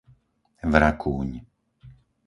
[0.73, 1.29] Vrakúň